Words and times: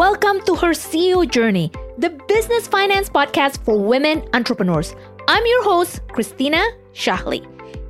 Welcome 0.00 0.40
to 0.46 0.54
her 0.54 0.70
CEO 0.70 1.30
Journey, 1.30 1.70
the 1.98 2.08
business 2.26 2.66
finance 2.66 3.10
podcast 3.10 3.62
for 3.66 3.78
women 3.78 4.26
entrepreneurs. 4.32 4.96
I'm 5.28 5.44
your 5.44 5.62
host, 5.62 6.00
Christina 6.08 6.64
Shahley. 6.94 7.46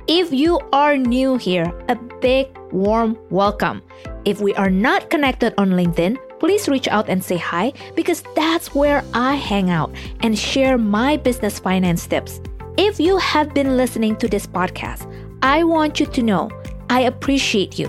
If 0.09 0.33
you 0.33 0.59
are 0.73 0.97
new 0.97 1.37
here, 1.37 1.71
a 1.87 1.95
big 2.19 2.49
warm 2.73 3.17
welcome. 3.29 3.81
If 4.25 4.41
we 4.41 4.53
are 4.55 4.69
not 4.69 5.09
connected 5.09 5.53
on 5.57 5.69
LinkedIn, 5.69 6.17
please 6.41 6.67
reach 6.67 6.89
out 6.89 7.07
and 7.07 7.23
say 7.23 7.37
hi 7.37 7.71
because 7.95 8.25
that's 8.35 8.75
where 8.75 9.05
I 9.13 9.35
hang 9.35 9.69
out 9.69 9.89
and 10.19 10.37
share 10.37 10.77
my 10.77 11.15
business 11.15 11.59
finance 11.59 12.05
tips. 12.05 12.41
If 12.77 12.99
you 12.99 13.15
have 13.19 13.53
been 13.53 13.77
listening 13.77 14.17
to 14.17 14.27
this 14.27 14.45
podcast, 14.45 15.09
I 15.43 15.63
want 15.63 16.01
you 16.01 16.07
to 16.07 16.21
know 16.21 16.51
I 16.89 17.03
appreciate 17.03 17.79
you. 17.79 17.87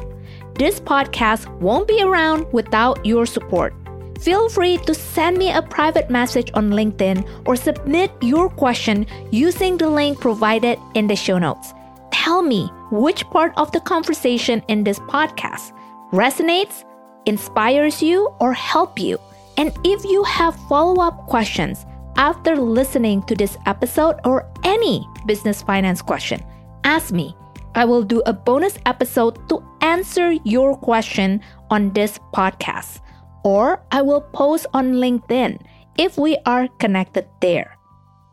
This 0.54 0.78
podcast 0.78 1.48
won't 1.58 1.88
be 1.88 2.00
around 2.04 2.46
without 2.52 3.04
your 3.04 3.26
support. 3.26 3.74
Feel 4.22 4.48
free 4.48 4.78
to 4.86 4.94
send 4.94 5.36
me 5.36 5.50
a 5.50 5.60
private 5.60 6.08
message 6.08 6.52
on 6.54 6.70
LinkedIn 6.70 7.26
or 7.44 7.56
submit 7.56 8.12
your 8.20 8.48
question 8.48 9.04
using 9.32 9.76
the 9.76 9.90
link 9.90 10.20
provided 10.20 10.78
in 10.94 11.08
the 11.08 11.16
show 11.16 11.38
notes. 11.38 11.74
Tell 12.12 12.40
me 12.40 12.70
which 12.92 13.28
part 13.30 13.52
of 13.56 13.72
the 13.72 13.80
conversation 13.80 14.62
in 14.68 14.84
this 14.84 15.00
podcast 15.10 15.72
resonates, 16.12 16.84
inspires 17.26 18.00
you, 18.00 18.32
or 18.38 18.52
help 18.52 18.96
you. 18.96 19.18
And 19.56 19.72
if 19.82 20.04
you 20.04 20.22
have 20.22 20.54
follow-up 20.68 21.26
questions 21.26 21.84
after 22.14 22.54
listening 22.54 23.24
to 23.24 23.34
this 23.34 23.58
episode 23.66 24.20
or 24.24 24.48
any 24.62 25.04
business 25.26 25.62
finance 25.62 26.00
question, 26.00 26.44
ask 26.84 27.12
me. 27.12 27.34
I 27.74 27.86
will 27.86 28.04
do 28.04 28.22
a 28.26 28.32
bonus 28.32 28.78
episode 28.86 29.48
to 29.48 29.64
answer 29.80 30.30
your 30.44 30.76
question 30.76 31.40
on 31.70 31.92
this 31.92 32.20
podcast 32.32 33.00
or 33.44 33.82
I 33.90 34.02
will 34.02 34.20
post 34.20 34.66
on 34.74 34.94
LinkedIn 34.94 35.60
if 35.98 36.18
we 36.18 36.36
are 36.46 36.68
connected 36.78 37.26
there. 37.40 37.76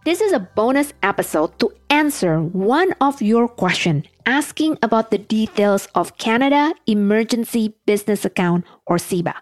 This 0.06 0.22
is 0.22 0.32
a 0.32 0.40
bonus 0.40 0.94
episode 1.04 1.60
to 1.60 1.72
answer 1.90 2.42
one 2.42 2.94
of 3.02 3.22
your 3.22 3.48
questions 3.48 4.06
asking 4.26 4.78
about 4.82 5.12
the 5.12 5.18
details 5.18 5.88
of 5.94 6.18
Canada 6.18 6.74
Emergency 6.88 7.76
Business 7.86 8.24
Account 8.24 8.66
or 8.88 8.98
CEBA. 8.98 9.34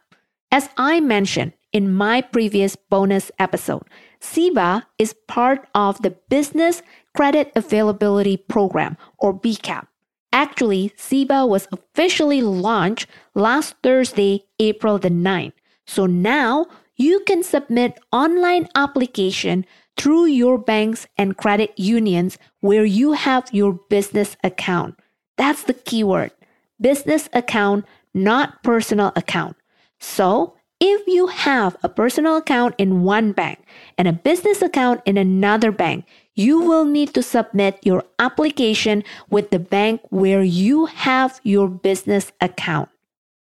As 0.51 0.69
I 0.77 0.99
mentioned 0.99 1.53
in 1.73 1.93
my 1.93 2.21
previous 2.21 2.75
bonus 2.75 3.31
episode, 3.37 3.83
CEBA 4.21 4.83
is 4.97 5.13
part 5.27 5.67
of 5.75 6.01
the 6.01 6.15
Business 6.29 6.81
Credit 7.15 7.51
Availability 7.55 8.37
Program 8.37 8.97
or 9.19 9.37
BCAP. 9.37 9.85
Actually, 10.31 10.93
CEBA 10.97 11.47
was 11.47 11.67
officially 11.71 12.41
launched 12.41 13.07
last 13.35 13.75
Thursday, 13.83 14.45
April 14.59 14.97
the 14.97 15.09
9th. 15.09 15.53
So 15.87 16.05
now 16.05 16.67
you 16.95 17.21
can 17.25 17.43
submit 17.43 17.99
online 18.11 18.67
application 18.75 19.65
through 19.97 20.25
your 20.25 20.57
banks 20.57 21.07
and 21.17 21.37
credit 21.37 21.73
unions 21.77 22.37
where 22.59 22.85
you 22.85 23.13
have 23.13 23.49
your 23.51 23.73
business 23.89 24.37
account. 24.43 24.99
That's 25.37 25.63
the 25.63 25.73
keyword. 25.73 26.31
Business 26.79 27.29
account, 27.33 27.85
not 28.13 28.61
personal 28.63 29.11
account. 29.15 29.55
So, 29.99 30.53
if 30.79 31.07
you 31.07 31.25
have 31.25 31.75
a 31.81 31.89
personal 31.89 32.37
account 32.37 32.75
in 32.77 33.01
one 33.01 33.31
bank 33.31 33.57
and 33.97 34.07
a 34.07 34.13
business 34.13 34.61
account 34.61 35.01
in 35.05 35.17
another 35.17 35.71
bank, 35.71 36.05
you 36.35 36.59
will 36.59 36.85
need 36.85 37.15
to 37.15 37.23
submit 37.23 37.79
your 37.81 38.03
application 38.19 39.03
with 39.27 39.49
the 39.49 39.57
bank 39.57 40.01
where 40.09 40.43
you 40.43 40.85
have 40.85 41.41
your 41.41 41.67
business 41.67 42.31
account. 42.41 42.89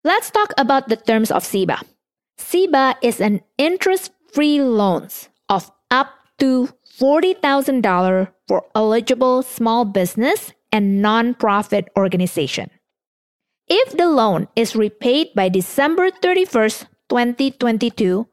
Let's 0.03 0.31
talk 0.31 0.53
about 0.57 0.89
the 0.89 0.95
terms 0.95 1.29
of 1.29 1.43
CEBA. 1.43 1.83
CEBA 2.39 2.95
is 3.03 3.19
an 3.19 3.41
interest-free 3.57 4.61
loans 4.61 5.29
of 5.49 5.69
up 5.91 6.09
to 6.39 6.69
$40,000 6.99 8.31
for 8.47 8.65
eligible 8.73 9.43
small 9.43 9.83
business 9.83 10.53
and 10.71 11.03
nonprofit 11.03 11.87
organization. 11.97 12.71
If 13.67 13.95
the 13.97 14.07
loan 14.07 14.47
is 14.55 14.75
repaid 14.75 15.35
by 15.35 15.49
December 15.49 16.09
31st, 16.09 16.87
2022, 17.09 18.27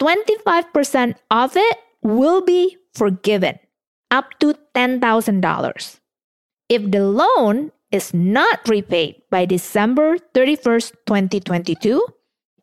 25% 0.00 1.14
of 1.30 1.56
it 1.56 1.78
will 2.02 2.40
be 2.40 2.78
forgiven, 2.94 3.58
up 4.10 4.38
to 4.40 4.54
$10,000. 4.74 6.00
If 6.68 6.90
the 6.90 7.04
loan 7.04 7.72
is 7.90 8.14
not 8.14 8.68
repaid 8.68 9.22
by 9.28 9.44
December 9.44 10.16
31st, 10.32 10.92
2022, 11.04 12.00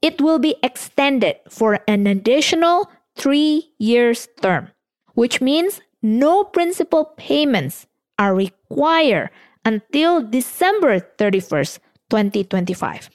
it 0.02 0.22
will 0.22 0.40
be 0.40 0.56
extended 0.64 1.38
for 1.50 1.80
an 1.88 2.08
additional 2.08 2.90
three 3.16 3.72
years 3.80 4.28
term, 4.42 4.70
which 5.14 5.42
means 5.42 5.82
no 6.02 6.44
principal 6.44 7.06
payments 7.18 7.88
are 8.20 8.36
required 8.36 9.30
until 9.66 10.22
December 10.22 11.00
31st, 11.00 11.80
2025. 12.10 13.10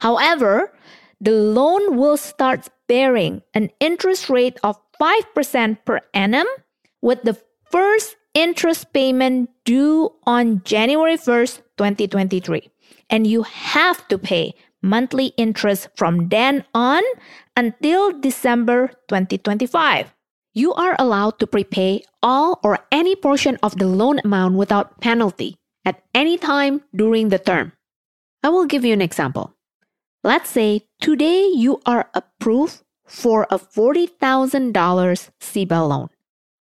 However, 0.00 0.72
the 1.20 1.32
loan 1.32 1.96
will 1.96 2.16
start 2.16 2.68
bearing 2.88 3.42
an 3.54 3.70
interest 3.78 4.28
rate 4.28 4.58
of 4.62 4.78
5% 5.00 5.78
per 5.84 6.00
annum 6.14 6.46
with 7.00 7.22
the 7.22 7.36
first 7.70 8.16
interest 8.34 8.92
payment 8.92 9.50
due 9.64 10.12
on 10.24 10.62
January 10.64 11.16
1st, 11.16 11.62
2023. 11.76 12.70
And 13.10 13.26
you 13.26 13.42
have 13.42 14.06
to 14.08 14.18
pay 14.18 14.54
monthly 14.82 15.26
interest 15.38 15.88
from 15.96 16.28
then 16.28 16.64
on 16.74 17.02
until 17.56 18.12
December 18.18 18.88
2025. 19.08 20.12
You 20.54 20.74
are 20.74 20.96
allowed 20.98 21.38
to 21.38 21.46
prepay 21.46 22.02
all 22.22 22.60
or 22.62 22.80
any 22.90 23.16
portion 23.16 23.58
of 23.62 23.78
the 23.78 23.86
loan 23.86 24.20
amount 24.24 24.56
without 24.56 25.00
penalty 25.00 25.56
at 25.84 26.02
any 26.14 26.36
time 26.36 26.82
during 26.94 27.28
the 27.30 27.38
term. 27.38 27.72
I 28.42 28.50
will 28.50 28.66
give 28.66 28.84
you 28.84 28.92
an 28.92 29.00
example. 29.00 29.54
Let's 30.22 30.50
say 30.50 30.82
today 31.00 31.46
you 31.46 31.80
are 31.86 32.10
approved 32.14 32.82
for 33.06 33.46
a 33.50 33.58
$40,000 33.58 34.72
CEBA 35.40 35.88
loan. 35.88 36.08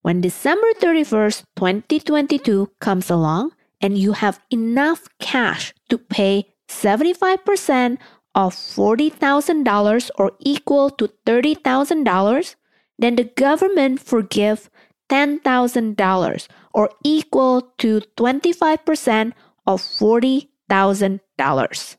When 0.01 0.21
December 0.21 0.67
31st, 0.79 1.43
2022 1.55 2.71
comes 2.79 3.09
along 3.09 3.51
and 3.81 3.97
you 3.97 4.13
have 4.13 4.39
enough 4.51 5.07
cash 5.19 5.73
to 5.89 5.97
pay 5.97 6.54
75% 6.67 7.97
of 8.33 8.53
$40,000 8.53 10.11
or 10.17 10.31
equal 10.39 10.89
to 10.91 11.09
$30,000, 11.25 12.55
then 12.99 13.15
the 13.15 13.23
government 13.23 14.01
forgive 14.01 14.69
$10,000 15.09 16.47
or 16.73 16.89
equal 17.03 17.73
to 17.77 18.01
25% 18.17 19.31
of 19.65 19.81
$40,000. 19.81 21.95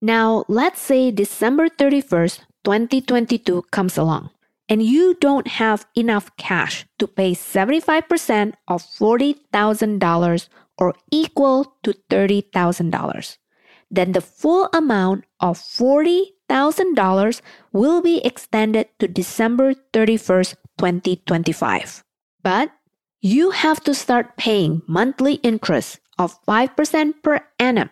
Now, 0.00 0.44
let's 0.48 0.80
say 0.80 1.10
December 1.10 1.68
31st, 1.68 2.40
2022 2.64 3.62
comes 3.70 3.98
along 3.98 4.30
and 4.68 4.82
you 4.82 5.14
don't 5.20 5.48
have 5.48 5.86
enough 5.94 6.34
cash 6.36 6.86
to 6.98 7.06
pay 7.06 7.32
75% 7.32 8.54
of 8.68 8.82
$40,000 8.82 10.48
or 10.78 10.94
equal 11.10 11.76
to 11.82 11.94
$30,000 12.10 13.36
then 13.90 14.12
the 14.12 14.20
full 14.20 14.68
amount 14.72 15.24
of 15.40 15.58
$40,000 15.58 17.40
will 17.72 18.02
be 18.02 18.24
extended 18.24 18.88
to 18.98 19.08
December 19.08 19.74
31st, 19.92 20.54
2025. 20.78 22.04
But 22.42 22.70
you 23.20 23.50
have 23.50 23.82
to 23.84 23.94
start 23.94 24.36
paying 24.36 24.82
monthly 24.86 25.34
interest 25.36 26.00
of 26.18 26.38
5% 26.44 27.22
per 27.22 27.40
annum 27.58 27.90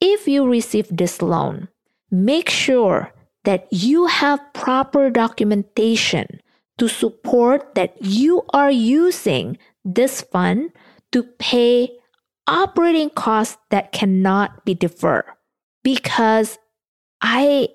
if 0.00 0.28
you 0.28 0.46
receive 0.46 0.88
this 0.90 1.22
loan, 1.22 1.68
make 2.10 2.50
sure 2.50 3.12
that 3.46 3.66
you 3.70 4.06
have 4.06 4.40
proper 4.52 5.08
documentation 5.08 6.40
to 6.78 6.88
support 6.88 7.74
that 7.74 7.96
you 8.02 8.42
are 8.52 8.70
using 8.70 9.56
this 9.84 10.20
fund 10.20 10.70
to 11.12 11.22
pay 11.38 11.88
operating 12.46 13.08
costs 13.10 13.56
that 13.70 13.92
cannot 13.92 14.64
be 14.64 14.74
deferred. 14.74 15.24
Because 15.82 16.58
I 17.22 17.68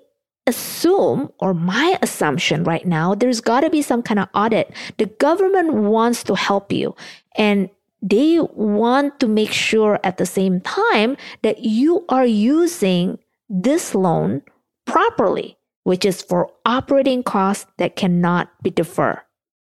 assume, 0.46 1.32
or 1.40 1.54
my 1.54 1.98
assumption 2.02 2.64
right 2.64 2.86
now, 2.86 3.14
there's 3.14 3.40
got 3.40 3.60
to 3.60 3.70
be 3.70 3.80
some 3.80 4.02
kind 4.02 4.20
of 4.20 4.28
audit. 4.34 4.72
The 4.98 5.06
government 5.06 5.74
wants 5.74 6.22
to 6.24 6.34
help 6.34 6.70
you 6.70 6.94
and 7.36 7.70
they 8.02 8.40
want 8.40 9.20
to 9.20 9.28
make 9.28 9.52
sure 9.52 10.00
at 10.04 10.18
the 10.18 10.26
same 10.26 10.60
time 10.60 11.16
that 11.42 11.60
you 11.60 12.04
are 12.08 12.26
using 12.26 13.18
this 13.48 13.94
loan 13.94 14.42
properly, 14.84 15.56
which 15.84 16.04
is 16.04 16.22
for 16.22 16.50
operating 16.64 17.22
costs 17.22 17.66
that 17.78 17.96
cannot 17.96 18.50
be 18.62 18.70
deferred. 18.70 19.20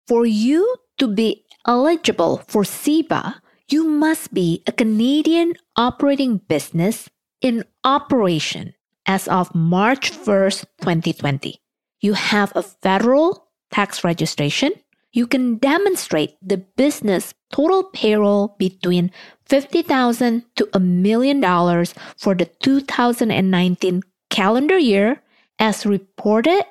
For 0.07 0.25
you 0.25 0.75
to 0.97 1.07
be 1.07 1.45
eligible 1.67 2.37
for 2.47 2.63
CEBA, 2.63 3.35
you 3.69 3.83
must 3.83 4.33
be 4.33 4.63
a 4.67 4.71
Canadian 4.71 5.53
operating 5.75 6.37
business 6.37 7.09
in 7.41 7.63
operation 7.83 8.73
as 9.05 9.27
of 9.27 9.53
March 9.53 10.11
1st, 10.11 10.65
2020. 10.81 11.59
You 11.99 12.13
have 12.13 12.51
a 12.55 12.63
federal 12.63 13.47
tax 13.71 14.03
registration. 14.03 14.71
You 15.11 15.27
can 15.27 15.57
demonstrate 15.57 16.37
the 16.41 16.57
business 16.57 17.33
total 17.51 17.85
payroll 17.85 18.55
between 18.59 19.11
50,000 19.45 20.43
to 20.55 20.69
a 20.73 20.79
million 20.79 21.39
dollars 21.39 21.93
for 22.17 22.35
the 22.35 22.45
2019 22.45 24.01
calendar 24.29 24.77
year 24.77 25.21
as 25.59 25.85
reported 25.85 26.63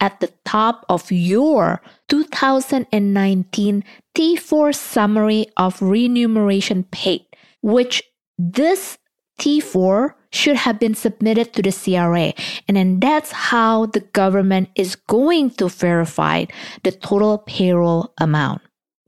at 0.00 0.18
the 0.20 0.32
top 0.44 0.84
of 0.88 1.12
your 1.12 1.80
2019 2.08 3.84
T4 4.16 4.74
summary 4.74 5.46
of 5.56 5.80
remuneration 5.80 6.82
paid, 6.84 7.24
which 7.60 8.02
this 8.36 8.98
T4 9.38 10.14
should 10.30 10.56
have 10.56 10.80
been 10.80 10.94
submitted 10.94 11.52
to 11.52 11.62
the 11.62 11.70
CRA. 11.70 12.32
And 12.66 12.76
then 12.76 13.00
that's 13.00 13.30
how 13.30 13.86
the 13.86 14.00
government 14.00 14.70
is 14.74 14.96
going 14.96 15.50
to 15.50 15.68
verify 15.68 16.46
the 16.82 16.90
total 16.90 17.38
payroll 17.38 18.12
amount. 18.18 18.62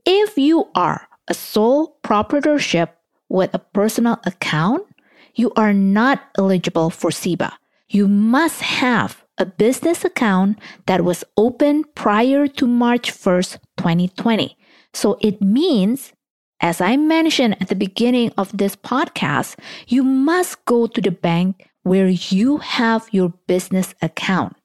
If 0.05 0.37
you 0.37 0.69
are 0.75 1.07
a 1.27 1.33
sole 1.33 1.97
proprietorship 2.03 2.95
with 3.27 3.53
a 3.53 3.59
personal 3.59 4.19
account, 4.25 4.87
you 5.33 5.51
are 5.57 5.73
not 5.73 6.21
eligible 6.37 6.89
for 6.89 7.09
CEBA. 7.09 7.51
You 7.89 8.07
must 8.07 8.61
have 8.61 9.24
a 9.37 9.45
business 9.45 10.05
account 10.05 10.59
that 10.85 11.03
was 11.03 11.23
opened 11.37 11.93
prior 11.95 12.47
to 12.47 12.67
March 12.67 13.11
1st, 13.11 13.57
2020. 13.77 14.57
So 14.93 15.17
it 15.21 15.41
means 15.41 16.13
as 16.61 16.79
I 16.79 16.95
mentioned 16.95 17.57
at 17.61 17.67
the 17.67 17.75
beginning 17.75 18.31
of 18.37 18.57
this 18.57 18.75
podcast, 18.75 19.57
you 19.87 20.03
must 20.03 20.63
go 20.65 20.87
to 20.87 21.01
the 21.01 21.11
bank 21.11 21.69
where 21.83 22.07
you 22.07 22.57
have 22.57 23.07
your 23.11 23.29
business 23.45 23.93
account. 24.01 24.55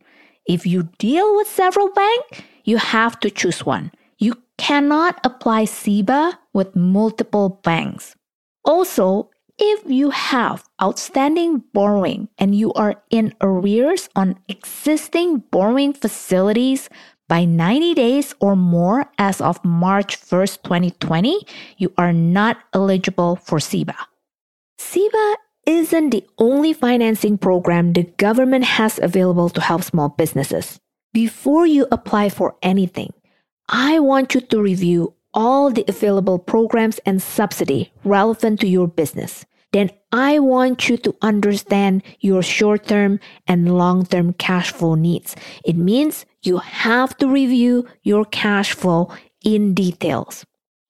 If 0.46 0.66
you 0.66 0.88
deal 0.98 1.36
with 1.36 1.48
several 1.48 1.90
banks, 1.90 2.42
you 2.64 2.78
have 2.78 3.18
to 3.20 3.30
choose 3.30 3.66
one. 3.66 3.90
You 4.18 4.34
cannot 4.56 5.20
apply 5.24 5.64
CEBA 5.64 6.38
with 6.52 6.76
multiple 6.76 7.60
banks. 7.62 8.14
Also, 8.64 9.30
if 9.60 9.84
you 9.90 10.08
have 10.10 10.64
outstanding 10.82 11.62
borrowing 11.74 12.28
and 12.38 12.54
you 12.54 12.72
are 12.72 13.02
in 13.10 13.34
arrears 13.42 14.08
on 14.16 14.38
existing 14.48 15.44
borrowing 15.50 15.92
facilities 15.92 16.88
by 17.28 17.44
90 17.44 17.94
days 17.94 18.34
or 18.40 18.56
more 18.56 19.04
as 19.18 19.40
of 19.40 19.62
March 19.62 20.18
1st, 20.18 20.62
2020, 20.62 21.46
you 21.76 21.92
are 21.98 22.12
not 22.12 22.58
eligible 22.72 23.36
for 23.36 23.58
CEBA. 23.58 23.94
CEBA 24.78 25.34
isn't 25.66 26.10
the 26.10 26.26
only 26.38 26.72
financing 26.72 27.36
program 27.36 27.92
the 27.92 28.04
government 28.16 28.64
has 28.64 28.98
available 28.98 29.50
to 29.50 29.60
help 29.60 29.82
small 29.82 30.08
businesses. 30.08 30.80
Before 31.12 31.66
you 31.66 31.86
apply 31.92 32.30
for 32.30 32.56
anything, 32.62 33.12
I 33.68 34.00
want 34.00 34.34
you 34.34 34.40
to 34.40 34.62
review 34.62 35.14
all 35.34 35.70
the 35.70 35.84
available 35.86 36.38
programs 36.38 36.98
and 37.04 37.22
subsidy 37.22 37.92
relevant 38.02 38.58
to 38.60 38.66
your 38.66 38.88
business 38.88 39.44
then 39.72 39.90
I 40.12 40.38
want 40.38 40.88
you 40.88 40.96
to 40.98 41.14
understand 41.22 42.02
your 42.20 42.42
short 42.42 42.86
term 42.86 43.20
and 43.46 43.76
long 43.76 44.04
term 44.04 44.32
cash 44.34 44.72
flow 44.72 44.94
needs. 44.94 45.36
It 45.64 45.76
means 45.76 46.26
you 46.42 46.58
have 46.58 47.16
to 47.18 47.28
review 47.28 47.86
your 48.02 48.24
cash 48.24 48.72
flow 48.72 49.12
in 49.44 49.74
details. 49.74 50.44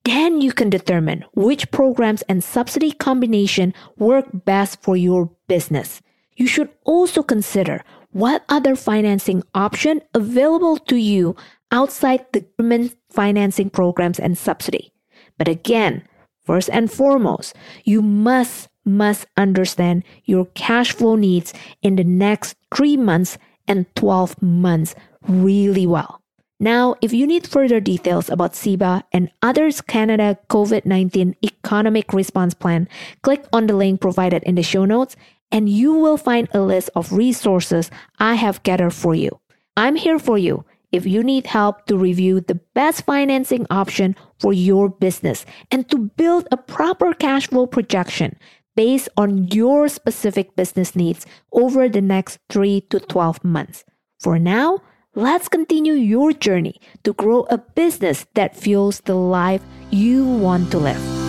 Then 0.04 0.40
you 0.40 0.52
can 0.52 0.70
determine 0.70 1.24
which 1.34 1.70
programs 1.70 2.22
and 2.22 2.42
subsidy 2.42 2.92
combination 2.92 3.74
work 3.98 4.26
best 4.32 4.80
for 4.82 4.96
your 4.96 5.30
business. 5.46 6.00
You 6.36 6.46
should 6.46 6.70
also 6.84 7.22
consider 7.22 7.84
what 8.12 8.44
other 8.48 8.76
financing 8.76 9.42
option 9.54 10.00
available 10.14 10.78
to 10.78 10.96
you 10.96 11.36
outside 11.70 12.24
the 12.32 12.40
government 12.40 12.96
financing 13.10 13.68
programs 13.68 14.18
and 14.18 14.38
subsidy. 14.38 14.92
But 15.36 15.48
again, 15.48 16.02
first 16.50 16.68
and 16.72 16.90
foremost, 16.90 17.54
you 17.84 18.02
must 18.02 18.66
must 18.84 19.24
understand 19.36 20.02
your 20.24 20.46
cash 20.58 20.90
flow 20.90 21.14
needs 21.14 21.54
in 21.80 21.94
the 21.94 22.02
next 22.02 22.56
three 22.74 22.96
months 22.96 23.38
and 23.68 23.86
12 23.94 24.42
months 24.42 24.96
really 25.28 25.86
well. 25.86 26.20
Now, 26.58 26.96
if 27.00 27.12
you 27.12 27.24
need 27.24 27.46
further 27.46 27.78
details 27.78 28.28
about 28.28 28.54
CEBA 28.54 29.04
and 29.12 29.30
others 29.42 29.80
Canada 29.80 30.38
COVID 30.50 30.84
19 30.84 31.36
Economic 31.44 32.12
Response 32.12 32.52
Plan, 32.52 32.88
click 33.22 33.46
on 33.52 33.68
the 33.68 33.76
link 33.76 34.00
provided 34.00 34.42
in 34.42 34.56
the 34.56 34.66
show 34.66 34.84
notes 34.84 35.14
and 35.52 35.68
you 35.68 35.94
will 35.94 36.16
find 36.16 36.48
a 36.50 36.60
list 36.60 36.90
of 36.96 37.12
resources 37.12 37.92
I 38.18 38.34
have 38.34 38.64
gathered 38.64 38.94
for 38.94 39.14
you. 39.14 39.38
I'm 39.76 39.94
here 39.94 40.18
for 40.18 40.36
you 40.36 40.64
if 40.92 41.06
you 41.06 41.22
need 41.22 41.46
help 41.46 41.86
to 41.86 41.96
review 41.96 42.40
the 42.40 42.60
best 42.74 43.04
financing 43.04 43.66
option 43.70 44.16
for 44.38 44.52
your 44.52 44.88
business 44.88 45.46
and 45.70 45.88
to 45.90 46.10
build 46.16 46.48
a 46.50 46.56
proper 46.56 47.12
cash 47.14 47.48
flow 47.48 47.66
projection 47.66 48.36
based 48.76 49.08
on 49.16 49.48
your 49.48 49.88
specific 49.88 50.56
business 50.56 50.96
needs 50.96 51.26
over 51.52 51.88
the 51.88 52.00
next 52.00 52.38
3 52.48 52.80
to 52.90 53.00
12 53.00 53.44
months. 53.44 53.84
For 54.20 54.38
now, 54.38 54.80
let's 55.14 55.48
continue 55.48 55.94
your 55.94 56.32
journey 56.32 56.80
to 57.04 57.12
grow 57.12 57.42
a 57.50 57.58
business 57.58 58.26
that 58.34 58.56
fuels 58.56 59.00
the 59.00 59.14
life 59.14 59.62
you 59.90 60.24
want 60.24 60.70
to 60.70 60.78
live. 60.78 61.19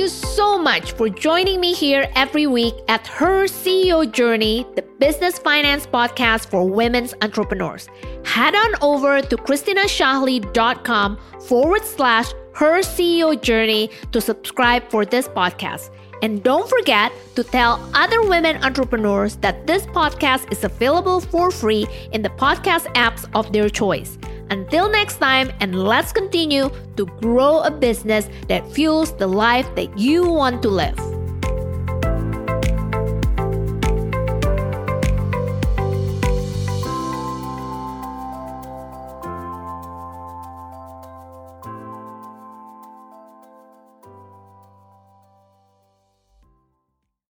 You 0.00 0.08
so 0.08 0.56
much 0.56 0.92
for 0.92 1.10
joining 1.10 1.60
me 1.60 1.74
here 1.74 2.10
every 2.16 2.46
week 2.46 2.72
at 2.88 3.06
Her 3.06 3.44
CEO 3.44 4.10
Journey, 4.10 4.64
the 4.74 4.80
business 4.98 5.38
finance 5.38 5.86
podcast 5.86 6.46
for 6.46 6.66
women's 6.66 7.12
entrepreneurs. 7.20 7.86
Head 8.24 8.54
on 8.54 8.76
over 8.80 9.20
to 9.20 9.36
christinashahley.com 9.36 11.18
forward 11.46 11.84
slash 11.84 12.32
her 12.54 12.80
CEO 12.80 13.38
journey 13.42 13.90
to 14.12 14.22
subscribe 14.22 14.88
for 14.88 15.04
this 15.04 15.28
podcast. 15.28 15.90
And 16.22 16.42
don't 16.42 16.68
forget 16.68 17.12
to 17.34 17.42
tell 17.42 17.80
other 17.94 18.22
women 18.22 18.62
entrepreneurs 18.62 19.36
that 19.36 19.66
this 19.66 19.86
podcast 19.86 20.50
is 20.52 20.64
available 20.64 21.20
for 21.20 21.50
free 21.50 21.86
in 22.12 22.22
the 22.22 22.28
podcast 22.30 22.86
apps 22.94 23.28
of 23.34 23.52
their 23.52 23.68
choice. 23.68 24.18
Until 24.50 24.90
next 24.90 25.16
time, 25.16 25.52
and 25.60 25.84
let's 25.84 26.12
continue 26.12 26.70
to 26.96 27.06
grow 27.22 27.60
a 27.60 27.70
business 27.70 28.28
that 28.48 28.70
fuels 28.72 29.16
the 29.16 29.26
life 29.26 29.72
that 29.76 29.96
you 29.96 30.28
want 30.28 30.60
to 30.62 30.68
live. 30.68 31.09